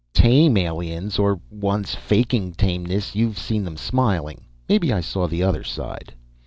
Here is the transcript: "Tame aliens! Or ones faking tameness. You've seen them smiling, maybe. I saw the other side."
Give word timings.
"Tame 0.15 0.57
aliens! 0.57 1.19
Or 1.19 1.39
ones 1.51 1.93
faking 1.93 2.53
tameness. 2.53 3.13
You've 3.13 3.37
seen 3.37 3.63
them 3.63 3.77
smiling, 3.77 4.41
maybe. 4.67 4.91
I 4.91 5.01
saw 5.01 5.27
the 5.27 5.43
other 5.43 5.63
side." 5.63 6.15